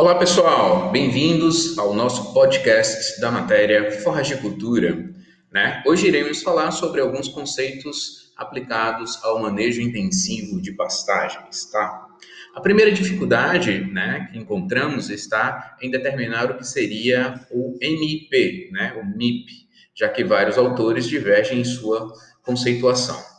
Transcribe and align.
Olá 0.00 0.14
pessoal, 0.14 0.90
bem-vindos 0.90 1.76
ao 1.76 1.92
nosso 1.92 2.32
podcast 2.32 3.20
da 3.20 3.30
matéria 3.30 4.00
Forragicultura. 4.00 5.12
Né? 5.52 5.82
Hoje 5.86 6.08
iremos 6.08 6.42
falar 6.42 6.70
sobre 6.70 7.02
alguns 7.02 7.28
conceitos 7.28 8.32
aplicados 8.34 9.22
ao 9.22 9.38
manejo 9.42 9.82
intensivo 9.82 10.58
de 10.62 10.72
pastagens. 10.72 11.70
Tá? 11.70 12.06
A 12.54 12.62
primeira 12.62 12.90
dificuldade 12.90 13.92
né, 13.92 14.30
que 14.32 14.38
encontramos 14.38 15.10
está 15.10 15.76
em 15.82 15.90
determinar 15.90 16.50
o 16.50 16.56
que 16.56 16.66
seria 16.66 17.38
o 17.50 17.76
MIP, 17.78 18.70
né, 18.72 18.98
o 18.98 19.04
MIP, 19.04 19.52
já 19.94 20.08
que 20.08 20.24
vários 20.24 20.56
autores 20.56 21.06
divergem 21.06 21.60
em 21.60 21.64
sua 21.64 22.10
conceituação. 22.42 23.29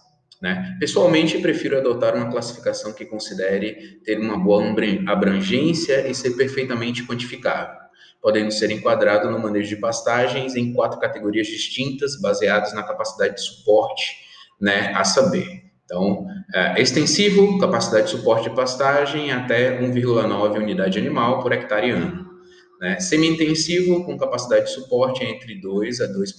Né? 0.41 0.75
Pessoalmente, 0.79 1.37
prefiro 1.37 1.77
adotar 1.77 2.15
uma 2.15 2.31
classificação 2.31 2.91
que 2.93 3.05
considere 3.05 4.01
ter 4.03 4.17
uma 4.17 4.37
boa 4.37 4.73
abrangência 5.07 6.07
e 6.07 6.15
ser 6.15 6.31
perfeitamente 6.31 7.05
quantificável, 7.05 7.77
podendo 8.19 8.51
ser 8.51 8.71
enquadrado 8.71 9.29
no 9.29 9.37
manejo 9.37 9.69
de 9.69 9.75
pastagens 9.75 10.55
em 10.55 10.73
quatro 10.73 10.99
categorias 10.99 11.45
distintas, 11.45 12.19
baseadas 12.19 12.73
na 12.73 12.81
capacidade 12.81 13.35
de 13.35 13.41
suporte, 13.41 14.17
né, 14.59 14.91
a 14.95 15.03
saber. 15.03 15.61
Então, 15.85 16.25
é, 16.55 16.81
extensivo, 16.81 17.59
capacidade 17.59 18.05
de 18.05 18.11
suporte 18.11 18.49
de 18.49 18.55
pastagem 18.55 19.31
até 19.31 19.79
1,9 19.79 20.57
unidade 20.57 20.97
animal 20.97 21.43
por 21.43 21.51
hectare 21.51 21.91
ano. 21.91 22.31
Né? 22.79 22.99
Semi-intensivo, 22.99 24.03
com 24.05 24.17
capacidade 24.17 24.65
de 24.65 24.71
suporte 24.71 25.23
entre 25.23 25.59
2 25.61 26.01
a 26.01 26.07
2 26.07 26.33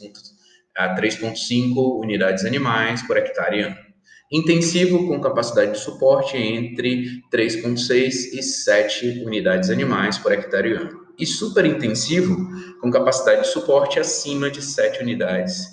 a 0.75 0.97
3,5 0.97 2.01
unidades 2.01 2.45
animais 2.45 3.03
por 3.03 3.17
hectare 3.17 3.61
ano 3.61 3.92
intensivo 4.33 5.07
com 5.07 5.21
capacidade 5.21 5.73
de 5.73 5.79
suporte 5.79 6.39
entre 6.39 7.23
3,6 7.31 8.33
e 8.33 8.43
7 8.43 9.23
unidades 9.27 9.69
animais 9.69 10.17
por 10.17 10.33
hectare 10.33 10.73
ano, 10.73 11.03
e 11.19 11.27
superintensivo 11.27 12.49
com 12.81 12.91
capacidade 12.91 13.43
de 13.43 13.49
suporte 13.49 14.01
acima 14.01 14.51
de 14.51 14.63
7 14.63 15.03
unidades 15.03 15.67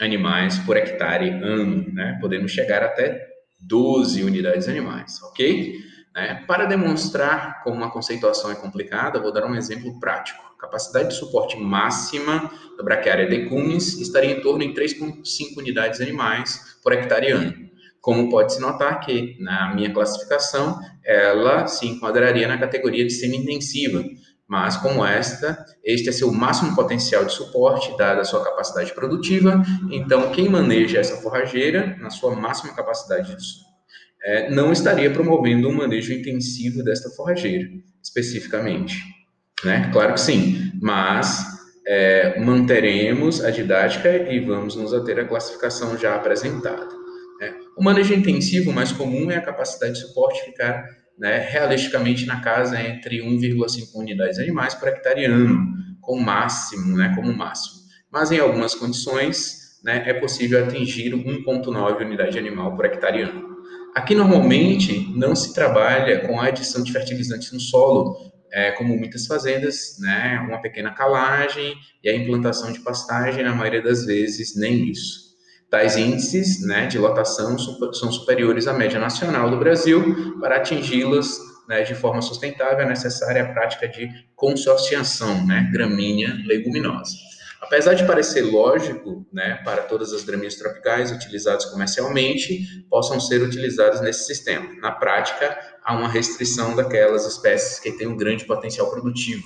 animais 0.00 0.58
por 0.60 0.76
hectare 0.78 1.28
ano, 1.28 1.84
né, 1.92 2.16
podendo 2.18 2.48
chegar 2.48 2.82
até 2.82 3.28
12 3.60 4.22
unidades 4.22 4.68
animais, 4.68 5.20
ok? 5.24 5.74
Né? 6.14 6.44
Para 6.46 6.64
demonstrar 6.64 7.62
como 7.62 7.84
a 7.84 7.90
conceituação 7.90 8.50
é 8.50 8.54
complicada, 8.54 9.20
vou 9.20 9.32
dar 9.32 9.44
um 9.44 9.54
exemplo 9.54 10.00
prático. 10.00 10.42
Capacidade 10.58 11.10
de 11.10 11.14
suporte 11.14 11.56
máxima 11.58 12.50
da 12.76 12.82
braquiária 12.82 13.28
decumis 13.28 14.00
estaria 14.00 14.30
em 14.30 14.40
torno 14.40 14.60
de 14.60 14.72
3,5 14.72 15.58
unidades 15.58 16.00
animais 16.00 16.78
por 16.82 16.92
hectare 16.92 17.32
ano 17.32 17.67
como 18.00 18.30
pode-se 18.30 18.60
notar 18.60 19.00
que, 19.00 19.36
na 19.40 19.74
minha 19.74 19.92
classificação, 19.92 20.78
ela 21.04 21.66
se 21.66 21.86
enquadraria 21.86 22.46
na 22.46 22.58
categoria 22.58 23.04
de 23.04 23.12
semi-intensiva, 23.12 24.04
mas 24.46 24.76
como 24.76 25.04
esta, 25.04 25.62
este 25.84 26.08
é 26.08 26.12
seu 26.12 26.32
máximo 26.32 26.74
potencial 26.74 27.24
de 27.24 27.32
suporte, 27.32 27.96
dada 27.98 28.22
a 28.22 28.24
sua 28.24 28.42
capacidade 28.42 28.94
produtiva, 28.94 29.62
então 29.90 30.30
quem 30.32 30.48
maneja 30.48 30.98
essa 30.98 31.16
forrageira, 31.16 31.96
na 32.00 32.08
sua 32.08 32.34
máxima 32.34 32.74
capacidade 32.74 33.36
de 33.36 33.68
é, 34.22 34.50
não 34.50 34.72
estaria 34.72 35.10
promovendo 35.10 35.68
um 35.68 35.76
manejo 35.76 36.12
intensivo 36.12 36.82
desta 36.82 37.08
forrageira, 37.10 37.68
especificamente. 38.02 38.96
Né? 39.64 39.90
Claro 39.92 40.14
que 40.14 40.20
sim, 40.20 40.72
mas 40.80 41.44
é, 41.86 42.38
manteremos 42.40 43.44
a 43.44 43.50
didática 43.50 44.10
e 44.30 44.40
vamos 44.40 44.76
nos 44.76 44.92
ater 44.92 45.20
à 45.20 45.24
classificação 45.24 45.96
já 45.96 46.14
apresentada. 46.14 46.97
O 47.78 47.84
manejo 47.84 48.12
intensivo 48.12 48.72
mais 48.72 48.90
comum 48.90 49.30
é 49.30 49.36
a 49.36 49.40
capacidade 49.40 49.92
de 49.92 50.00
suporte 50.00 50.44
ficar 50.44 50.84
né, 51.16 51.38
realisticamente 51.38 52.26
na 52.26 52.40
casa 52.40 52.80
entre 52.82 53.20
1,5 53.20 53.94
unidades 53.94 54.36
animais 54.40 54.74
por 54.74 54.88
hectare 54.88 55.26
ano, 55.26 55.76
com 56.00 56.18
máximo, 56.18 56.96
né, 56.96 57.12
como 57.14 57.32
máximo. 57.32 57.78
Mas 58.10 58.32
em 58.32 58.40
algumas 58.40 58.74
condições 58.74 59.78
né, 59.84 60.02
é 60.06 60.14
possível 60.14 60.64
atingir 60.64 61.12
1,9 61.12 62.04
unidade 62.04 62.36
animal 62.36 62.74
por 62.74 62.84
hectare 62.84 63.22
ano. 63.22 63.56
Aqui 63.94 64.12
normalmente 64.12 65.12
não 65.14 65.36
se 65.36 65.54
trabalha 65.54 66.26
com 66.26 66.40
a 66.40 66.46
adição 66.46 66.82
de 66.82 66.90
fertilizantes 66.90 67.52
no 67.52 67.60
solo, 67.60 68.16
é, 68.52 68.72
como 68.72 68.98
muitas 68.98 69.24
fazendas, 69.24 69.98
né, 70.00 70.44
uma 70.48 70.60
pequena 70.60 70.90
calagem 70.90 71.76
e 72.02 72.08
a 72.08 72.16
implantação 72.16 72.72
de 72.72 72.80
pastagem, 72.80 73.44
na 73.44 73.54
maioria 73.54 73.82
das 73.82 74.04
vezes, 74.04 74.56
nem 74.56 74.90
isso. 74.90 75.27
Tais 75.70 75.96
índices 75.96 76.66
né, 76.66 76.86
de 76.86 76.98
lotação 76.98 77.58
são 77.58 78.10
superiores 78.10 78.66
à 78.66 78.72
média 78.72 78.98
nacional 78.98 79.50
do 79.50 79.58
Brasil. 79.58 80.38
Para 80.40 80.56
atingi-las 80.56 81.38
né, 81.68 81.82
de 81.82 81.94
forma 81.94 82.22
sustentável, 82.22 82.80
é 82.80 82.88
necessária 82.88 83.42
a 83.42 83.52
prática 83.52 83.86
de 83.86 84.08
consorciação 84.34 85.46
né, 85.46 85.68
gramínea-leguminosa. 85.70 87.12
Apesar 87.60 87.92
de 87.94 88.06
parecer 88.06 88.42
lógico 88.42 89.26
né, 89.30 89.60
para 89.64 89.82
todas 89.82 90.12
as 90.12 90.24
gramíneas 90.24 90.54
tropicais 90.54 91.12
utilizadas 91.12 91.66
comercialmente, 91.66 92.86
possam 92.88 93.20
ser 93.20 93.42
utilizadas 93.42 94.00
nesse 94.00 94.24
sistema. 94.24 94.74
Na 94.80 94.92
prática, 94.92 95.58
há 95.84 95.94
uma 95.94 96.08
restrição 96.08 96.74
daquelas 96.74 97.26
espécies 97.26 97.78
que 97.78 97.92
têm 97.92 98.06
um 98.06 98.16
grande 98.16 98.46
potencial 98.46 98.88
produtivo. 98.90 99.44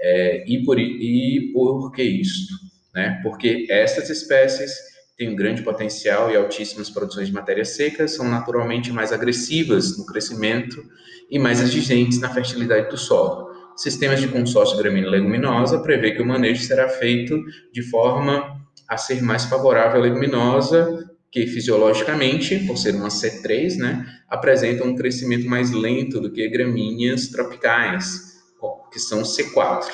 É, 0.00 0.44
e, 0.46 0.62
por, 0.64 0.78
e 0.78 1.50
por 1.54 1.90
que 1.92 2.02
isso? 2.02 2.52
Né? 2.94 3.18
Porque 3.22 3.66
essas 3.70 4.10
espécies 4.10 4.72
têm 5.18 5.28
um 5.28 5.36
grande 5.36 5.62
potencial 5.62 6.30
e 6.30 6.36
altíssimas 6.36 6.88
produções 6.88 7.26
de 7.26 7.34
matérias 7.34 7.70
secas, 7.70 8.14
são 8.14 8.26
naturalmente 8.28 8.92
mais 8.92 9.12
agressivas 9.12 9.98
no 9.98 10.06
crescimento 10.06 10.80
e 11.28 11.40
mais 11.40 11.60
exigentes 11.60 12.20
na 12.20 12.30
fertilidade 12.30 12.88
do 12.88 12.96
solo. 12.96 13.48
Sistemas 13.76 14.20
de 14.20 14.28
consórcio 14.28 14.78
gramínea 14.78 15.10
leguminosa 15.10 15.80
prevê 15.80 16.12
que 16.12 16.22
o 16.22 16.26
manejo 16.26 16.62
será 16.62 16.88
feito 16.88 17.36
de 17.72 17.82
forma 17.82 18.64
a 18.88 18.96
ser 18.96 19.20
mais 19.20 19.44
favorável 19.44 20.00
à 20.00 20.02
leguminosa, 20.04 21.10
que 21.30 21.46
fisiologicamente, 21.46 22.60
por 22.60 22.78
ser 22.78 22.94
uma 22.94 23.08
C3, 23.08 23.76
né, 23.76 24.06
apresenta 24.28 24.84
um 24.84 24.94
crescimento 24.94 25.46
mais 25.46 25.72
lento 25.72 26.20
do 26.20 26.32
que 26.32 26.48
gramíneas 26.48 27.28
tropicais, 27.28 28.38
que 28.90 28.98
são 28.98 29.22
C4. 29.22 29.84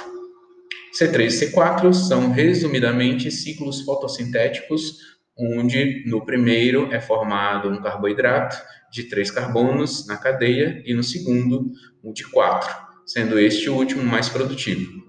C3 0.97 1.25
e 1.25 1.51
C4 1.51 1.93
são, 1.93 2.31
resumidamente, 2.31 3.31
ciclos 3.31 3.81
fotossintéticos 3.81 5.14
onde 5.37 6.05
no 6.06 6.25
primeiro 6.25 6.93
é 6.93 7.00
formado 7.00 7.69
um 7.69 7.83
carboidrato 7.83 8.56
de 8.91 9.05
três 9.05 9.31
carbonos 9.31 10.06
na 10.06 10.17
cadeia 10.17 10.83
e 10.87 10.95
no 10.95 11.03
segundo 11.03 11.71
um 12.03 12.12
de 12.12 12.25
quatro, 12.31 12.72
sendo 13.05 13.39
este 13.39 13.69
o 13.69 13.75
último 13.75 14.05
mais 14.05 14.28
produtivo. 14.28 15.03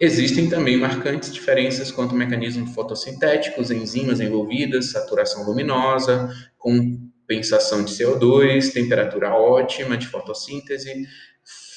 Existem 0.00 0.48
também 0.48 0.76
marcantes 0.76 1.32
diferenças 1.32 1.90
quanto 1.90 2.12
ao 2.12 2.16
mecanismo 2.16 2.68
fotossintéticos, 2.68 3.72
enzimas 3.72 4.20
envolvidas, 4.20 4.92
saturação 4.92 5.44
luminosa, 5.44 6.32
compensação 6.56 7.84
de 7.84 7.92
CO2, 7.92 8.72
temperatura 8.72 9.34
ótima 9.34 9.96
de 9.96 10.06
fotossíntese, 10.06 11.04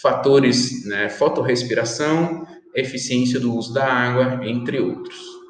fatores, 0.04 0.86
né, 0.86 1.10
fotorrespiração, 1.10 2.46
eficiência 2.76 3.40
do 3.40 3.56
uso 3.56 3.74
da 3.74 3.86
água, 3.86 4.48
entre 4.48 4.80
outros. 4.80 5.41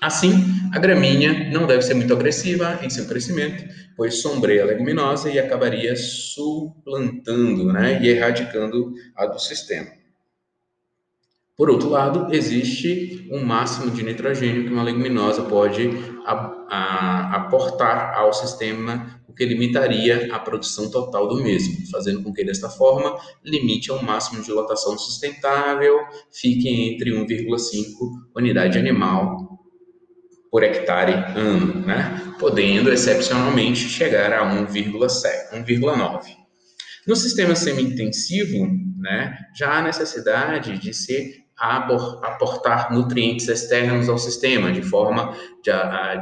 Assim, 0.00 0.32
a 0.72 0.78
gramínea 0.78 1.50
não 1.50 1.66
deve 1.66 1.82
ser 1.82 1.92
muito 1.92 2.14
agressiva 2.14 2.78
em 2.82 2.88
seu 2.88 3.06
crescimento, 3.06 3.62
pois 3.94 4.22
sombreia 4.22 4.62
a 4.62 4.66
leguminosa 4.66 5.28
e 5.28 5.38
acabaria 5.38 5.94
suplantando 5.94 7.70
né, 7.70 8.02
e 8.02 8.08
erradicando 8.08 8.94
a 9.14 9.26
do 9.26 9.38
sistema. 9.38 9.90
Por 11.54 11.68
outro 11.68 11.90
lado, 11.90 12.34
existe 12.34 13.28
um 13.30 13.44
máximo 13.44 13.90
de 13.90 14.02
nitrogênio 14.02 14.64
que 14.64 14.72
uma 14.72 14.82
leguminosa 14.82 15.42
pode 15.42 15.90
aportar 16.24 18.14
ao 18.16 18.32
sistema, 18.32 19.20
o 19.28 19.34
que 19.34 19.44
limitaria 19.44 20.34
a 20.34 20.38
produção 20.38 20.90
total 20.90 21.28
do 21.28 21.42
mesmo, 21.42 21.86
fazendo 21.90 22.22
com 22.22 22.32
que, 22.32 22.42
desta 22.42 22.70
forma, 22.70 23.14
limite 23.44 23.90
ao 23.90 24.02
máximo 24.02 24.42
de 24.42 24.50
lotação 24.50 24.96
sustentável, 24.96 25.98
fique 26.32 26.66
entre 26.66 27.10
1,5 27.10 27.26
unidade 28.34 28.78
animal 28.78 29.59
por 30.50 30.62
hectare 30.62 31.12
ano, 31.36 31.86
né? 31.86 32.34
podendo 32.38 32.92
excepcionalmente 32.92 33.88
chegar 33.88 34.32
a 34.32 34.44
1,9. 34.44 36.40
No 37.06 37.16
sistema 37.16 37.54
semi-intensivo, 37.54 38.68
né, 38.98 39.38
já 39.56 39.78
há 39.78 39.82
necessidade 39.82 40.78
de 40.78 40.92
se 40.92 41.44
aportar 41.56 42.92
nutrientes 42.92 43.48
externos 43.48 44.08
ao 44.08 44.18
sistema, 44.18 44.72
de 44.72 44.82
forma 44.82 45.36
de, 45.62 45.70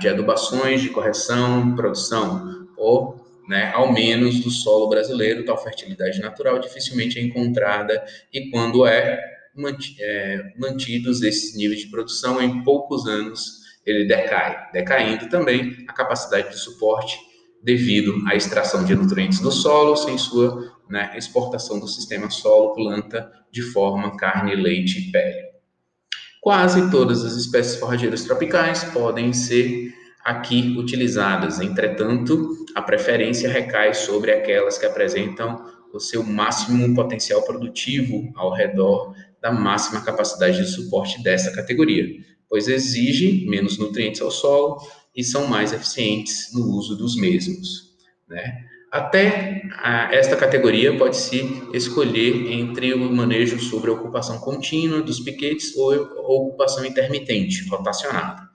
de 0.01 0.09
adubações, 0.09 0.81
de 0.81 0.89
correção, 0.89 1.75
produção, 1.77 2.69
ou 2.77 3.25
né, 3.49 3.73
ao 3.75 3.93
menos 3.93 4.41
do 4.41 4.51
solo 4.51 4.89
brasileiro, 4.89 5.45
tal 5.45 5.63
fertilidade 5.63 6.21
natural 6.21 6.59
dificilmente 6.59 7.19
é 7.19 7.23
encontrada 7.23 8.05
e 8.33 8.51
quando 8.51 8.87
é, 8.87 9.19
é 10.01 10.53
mantidos 10.59 11.23
esses 11.23 11.57
níveis 11.57 11.81
de 11.81 11.87
produção 11.87 12.43
em 12.43 12.63
poucos 12.63 13.07
anos 13.07 13.68
ele 13.91 14.05
decai, 14.07 14.71
decaindo 14.73 15.29
também 15.29 15.85
a 15.89 15.93
capacidade 15.93 16.51
de 16.51 16.59
suporte 16.59 17.19
devido 17.63 18.15
à 18.27 18.35
extração 18.35 18.85
de 18.85 18.95
nutrientes 18.95 19.41
do 19.41 19.51
solo 19.51 19.97
sem 19.97 20.17
sua 20.17 20.73
né, 20.89 21.13
exportação 21.17 21.79
do 21.81 21.89
sistema 21.89 22.31
solo-planta 22.31 23.31
de 23.51 23.63
forma 23.63 24.17
carne, 24.17 24.55
leite 24.55 25.09
e 25.09 25.13
pele. 25.13 25.49
Quase 26.41 26.91
todas 26.91 27.25
as 27.25 27.35
espécies 27.35 27.77
forrageiras 27.77 28.25
tropicais 28.25 28.85
podem 28.85 29.33
ser 29.33 29.93
aqui 30.25 30.77
utilizadas, 30.79 31.61
entretanto, 31.61 32.55
a 32.75 32.83
preferência 32.83 33.49
recai 33.49 33.95
sobre 33.95 34.31
aquelas 34.31 34.79
que 34.79 34.87
apresentam 34.87 35.65
o 35.93 35.99
seu 35.99 36.23
máximo 36.23 36.95
potencial 36.95 37.43
produtivo 37.43 38.31
ao 38.37 38.53
redor 38.53 39.15
da 39.41 39.51
máxima 39.51 40.03
capacidade 40.03 40.59
de 40.59 40.67
suporte 40.67 41.23
dessa 41.23 41.51
categoria, 41.53 42.05
pois 42.49 42.69
exige 42.69 43.47
menos 43.47 43.79
nutrientes 43.79 44.21
ao 44.21 44.31
solo 44.31 44.79
e 45.15 45.23
são 45.23 45.47
mais 45.47 45.73
eficientes 45.73 46.53
no 46.53 46.65
uso 46.77 46.97
dos 46.97 47.17
mesmos. 47.17 47.97
Né? 48.29 48.65
Até 48.91 49.63
a, 49.75 50.15
esta 50.15 50.35
categoria 50.35 50.97
pode-se 50.97 51.43
escolher 51.75 52.51
entre 52.53 52.95
o 52.95 53.13
manejo 53.13 53.59
sobre 53.61 53.91
a 53.91 53.95
ocupação 53.95 54.39
contínua 54.39 55.03
dos 55.03 55.21
piquetes 55.21 55.77
ou, 55.77 55.93
ou 56.17 56.49
ocupação 56.49 56.85
intermitente, 56.85 57.69
rotacionada. 57.69 58.49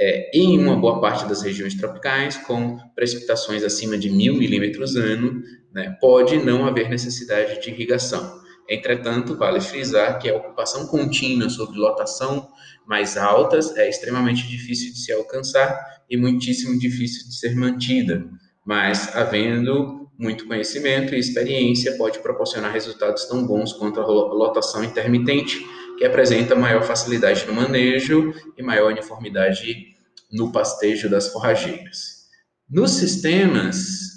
É, 0.00 0.30
em 0.32 0.56
uma 0.58 0.76
boa 0.76 1.00
parte 1.00 1.26
das 1.26 1.42
regiões 1.42 1.74
tropicais, 1.74 2.36
com 2.36 2.78
precipitações 2.94 3.64
acima 3.64 3.98
de 3.98 4.08
mil 4.08 4.34
milímetros 4.34 4.94
ano, 4.94 5.42
né, 5.72 5.96
pode 6.00 6.36
não 6.38 6.64
haver 6.64 6.88
necessidade 6.88 7.60
de 7.60 7.70
irrigação. 7.70 8.37
Entretanto, 8.68 9.36
vale 9.36 9.60
frisar 9.60 10.18
que 10.18 10.28
a 10.28 10.36
ocupação 10.36 10.86
contínua 10.86 11.48
sobre 11.48 11.78
lotação 11.78 12.48
mais 12.86 13.16
altas 13.16 13.76
é 13.76 13.88
extremamente 13.88 14.46
difícil 14.46 14.92
de 14.92 14.98
se 14.98 15.12
alcançar 15.12 15.78
e 16.08 16.16
muitíssimo 16.16 16.78
difícil 16.78 17.28
de 17.28 17.34
ser 17.34 17.54
mantida, 17.54 18.24
mas 18.64 19.14
havendo 19.16 20.10
muito 20.18 20.46
conhecimento 20.46 21.14
e 21.14 21.18
experiência 21.18 21.96
pode 21.96 22.18
proporcionar 22.18 22.72
resultados 22.72 23.24
tão 23.26 23.46
bons 23.46 23.72
quanto 23.72 24.00
a 24.00 24.06
lotação 24.06 24.82
intermitente, 24.82 25.64
que 25.96 26.04
apresenta 26.04 26.54
maior 26.54 26.82
facilidade 26.82 27.46
no 27.46 27.54
manejo 27.54 28.32
e 28.56 28.62
maior 28.62 28.92
uniformidade 28.92 29.96
no 30.30 30.52
pastejo 30.52 31.08
das 31.08 31.28
forrageiras. 31.28 32.26
Nos 32.68 32.92
sistemas 32.92 34.07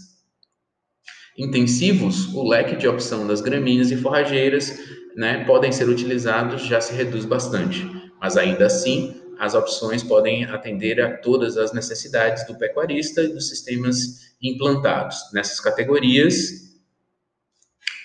intensivos, 1.42 2.34
o 2.34 2.48
leque 2.48 2.76
de 2.76 2.88
opção 2.88 3.26
das 3.26 3.42
gramíneas 3.42 3.92
e 3.92 3.98
forrageiras 3.98 4.78
né, 5.16 5.44
podem 5.44 5.72
ser 5.72 5.90
utilizados, 5.90 6.62
já 6.62 6.80
se 6.80 6.94
reduz 6.94 7.26
bastante, 7.26 7.90
mas 8.20 8.38
ainda 8.38 8.68
assim 8.68 9.16
as 9.40 9.56
opções 9.56 10.04
podem 10.04 10.46
atender 10.46 11.02
a 11.02 11.18
todas 11.18 11.58
as 11.58 11.74
necessidades 11.74 12.46
do 12.46 12.56
pecuarista 12.56 13.24
e 13.24 13.30
dos 13.30 13.50
sistemas 13.50 14.36
implantados. 14.42 15.18
Nessas 15.34 15.60
categorias, 15.60 16.72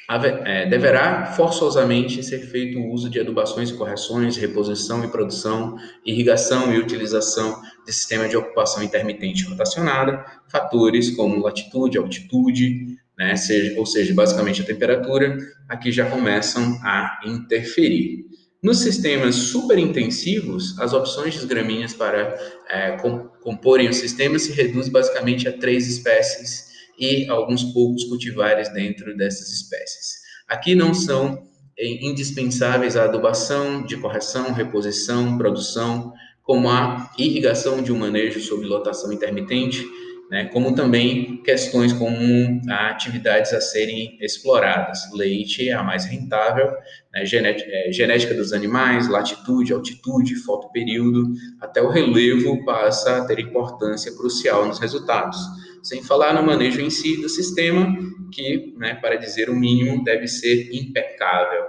é, 0.08 0.66
deverá 0.66 1.26
forçosamente 1.26 2.22
ser 2.22 2.38
feito 2.38 2.78
o 2.78 2.90
uso 2.92 3.10
de 3.10 3.20
adubações 3.20 3.70
e 3.70 3.74
correções, 3.74 4.36
reposição 4.36 5.04
e 5.04 5.08
produção, 5.08 5.76
irrigação 6.04 6.72
e 6.72 6.78
utilização 6.78 7.60
de 7.84 7.92
sistema 7.92 8.28
de 8.28 8.36
ocupação 8.36 8.82
intermitente 8.82 9.44
rotacionada, 9.44 10.24
fatores 10.48 11.10
como 11.16 11.42
latitude, 11.42 11.98
altitude, 11.98 12.96
né, 13.16 13.34
seja, 13.36 13.78
ou 13.78 13.86
seja, 13.86 14.12
basicamente 14.12 14.62
a 14.62 14.64
temperatura, 14.64 15.38
aqui 15.68 15.90
já 15.90 16.08
começam 16.08 16.78
a 16.82 17.20
interferir. 17.24 18.26
Nos 18.62 18.80
sistemas 18.80 19.34
superintensivos, 19.36 20.78
as 20.78 20.92
opções 20.92 21.34
de 21.34 21.46
gramíneas 21.46 21.94
para 21.94 22.36
é, 22.68 22.96
comporem 23.42 23.88
o 23.88 23.94
sistema 23.94 24.38
se 24.38 24.52
reduzem 24.52 24.90
basicamente 24.90 25.46
a 25.46 25.56
três 25.56 25.86
espécies 25.86 26.66
e 26.98 27.28
alguns 27.28 27.62
poucos 27.64 28.04
cultivares 28.04 28.72
dentro 28.72 29.16
dessas 29.16 29.50
espécies. 29.50 30.16
Aqui 30.48 30.74
não 30.74 30.94
são 30.94 31.46
é, 31.78 32.06
indispensáveis 32.06 32.96
a 32.96 33.04
adubação 33.04 33.84
de 33.84 33.96
correção, 33.98 34.52
reposição, 34.52 35.36
produção, 35.38 36.12
como 36.42 36.68
a 36.68 37.12
irrigação 37.18 37.82
de 37.82 37.92
um 37.92 37.98
manejo 37.98 38.40
sob 38.40 38.64
lotação 38.64 39.12
intermitente, 39.12 39.86
né, 40.30 40.46
como 40.46 40.74
também 40.74 41.40
questões 41.42 41.92
como 41.92 42.60
atividades 42.68 43.52
a 43.52 43.60
serem 43.60 44.18
exploradas. 44.20 44.98
Leite 45.12 45.68
é 45.68 45.72
a 45.72 45.82
mais 45.82 46.04
rentável, 46.04 46.72
né, 47.12 47.24
genética, 47.24 47.70
é, 47.70 47.92
genética 47.92 48.34
dos 48.34 48.52
animais, 48.52 49.08
latitude, 49.08 49.72
altitude, 49.72 50.34
fotoperíodo, 50.36 51.32
até 51.60 51.80
o 51.80 51.88
relevo 51.88 52.64
passa 52.64 53.18
a 53.18 53.24
ter 53.24 53.38
importância 53.38 54.14
crucial 54.16 54.66
nos 54.66 54.78
resultados. 54.78 55.38
Sem 55.82 56.02
falar 56.02 56.34
no 56.34 56.42
manejo 56.42 56.80
em 56.80 56.90
si 56.90 57.20
do 57.20 57.28
sistema, 57.28 57.96
que, 58.32 58.74
né, 58.76 58.94
para 58.94 59.16
dizer 59.16 59.48
o 59.48 59.54
mínimo, 59.54 60.02
deve 60.02 60.26
ser 60.26 60.68
impecável. 60.72 61.64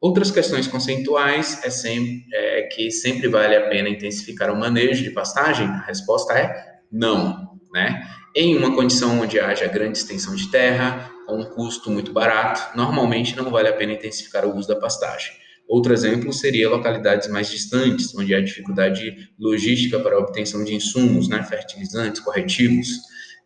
Outras 0.00 0.32
questões 0.32 0.66
conceituais 0.66 1.64
é, 1.64 1.70
sempre, 1.70 2.24
é 2.32 2.62
que 2.62 2.90
sempre 2.90 3.28
vale 3.28 3.54
a 3.54 3.68
pena 3.68 3.88
intensificar 3.88 4.50
o 4.50 4.58
manejo 4.58 5.04
de 5.04 5.10
pastagem? 5.10 5.68
A 5.68 5.84
resposta 5.86 6.32
é 6.36 6.72
não 6.90 7.41
né? 7.72 8.02
Em 8.34 8.56
uma 8.56 8.74
condição 8.74 9.20
onde 9.20 9.38
haja 9.38 9.66
grande 9.66 9.98
extensão 9.98 10.34
de 10.34 10.50
terra, 10.50 11.10
com 11.26 11.40
um 11.40 11.44
custo 11.44 11.90
muito 11.90 12.12
barato, 12.12 12.76
normalmente 12.76 13.36
não 13.36 13.50
vale 13.50 13.68
a 13.68 13.72
pena 13.72 13.92
intensificar 13.92 14.44
o 14.44 14.56
uso 14.56 14.68
da 14.68 14.76
pastagem. 14.76 15.32
Outro 15.68 15.92
exemplo 15.92 16.32
seria 16.32 16.68
localidades 16.68 17.28
mais 17.28 17.50
distantes, 17.50 18.14
onde 18.14 18.34
há 18.34 18.40
dificuldade 18.40 19.30
logística 19.38 19.98
para 20.00 20.16
a 20.16 20.18
obtenção 20.18 20.64
de 20.64 20.74
insumos, 20.74 21.28
né, 21.28 21.42
fertilizantes, 21.44 22.20
corretivos, 22.20 22.88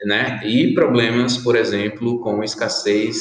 né, 0.04 0.40
e 0.44 0.74
problemas, 0.74 1.38
por 1.38 1.56
exemplo, 1.56 2.20
com 2.20 2.42
escassez 2.42 3.16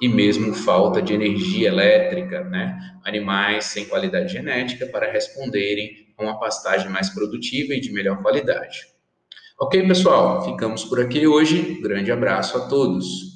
e 0.00 0.08
mesmo 0.08 0.54
falta 0.54 1.02
de 1.02 1.12
energia 1.12 1.68
elétrica, 1.68 2.44
né, 2.44 2.78
animais 3.04 3.66
sem 3.66 3.84
qualidade 3.86 4.32
genética 4.32 4.86
para 4.86 5.10
responderem 5.10 6.06
a 6.16 6.22
uma 6.22 6.38
pastagem 6.38 6.88
mais 6.88 7.10
produtiva 7.10 7.74
e 7.74 7.80
de 7.80 7.92
melhor 7.92 8.22
qualidade. 8.22 8.95
Ok, 9.58 9.88
pessoal? 9.88 10.44
Ficamos 10.44 10.84
por 10.84 11.00
aqui 11.00 11.26
hoje. 11.26 11.80
grande 11.80 12.12
abraço 12.12 12.58
a 12.58 12.68
todos. 12.68 13.35